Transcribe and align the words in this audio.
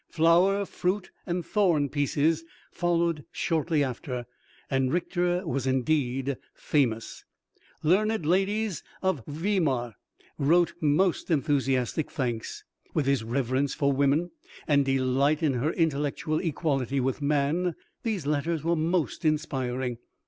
"Flower, 0.09 0.65
Fruit, 0.65 1.11
and 1.27 1.45
Thorn 1.45 1.87
Pieces" 1.87 2.43
followed 2.71 3.23
shortly 3.31 3.83
after, 3.83 4.25
and 4.67 4.91
Richter 4.91 5.45
was 5.47 5.67
indeed 5.67 6.37
famous. 6.55 7.23
Learned 7.83 8.25
ladies 8.25 8.81
of 9.03 9.21
Weimar 9.27 9.93
wrote 10.39 10.73
most 10.81 11.29
enthusiastic 11.29 12.09
thanks. 12.09 12.63
With 12.95 13.05
his 13.05 13.23
reverence 13.23 13.75
for 13.75 13.93
woman, 13.93 14.31
and 14.67 14.85
delight 14.85 15.43
in 15.43 15.53
her 15.53 15.71
intellectual 15.71 16.39
equality 16.39 16.99
with 16.99 17.21
man, 17.21 17.75
these 18.01 18.25
letters 18.25 18.63
were 18.63 18.75
most 18.75 19.23
inspiring. 19.23 19.99